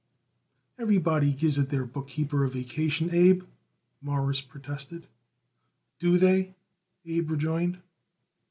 [0.79, 3.43] "Everybody gives it their bookkeeper a vacation, Abe,"
[4.01, 5.05] Morris protested.
[5.99, 6.55] "Do they?"
[7.05, 7.77] Abe rejoined.